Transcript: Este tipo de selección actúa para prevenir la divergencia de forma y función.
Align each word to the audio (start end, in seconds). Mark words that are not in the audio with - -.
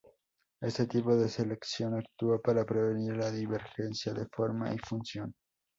Este 0.61 0.87
tipo 0.87 1.15
de 1.15 1.29
selección 1.29 1.93
actúa 1.93 2.41
para 2.41 2.65
prevenir 2.65 3.17
la 3.17 3.29
divergencia 3.29 4.11
de 4.13 4.25
forma 4.31 4.73
y 4.73 4.79
función. 4.79 5.31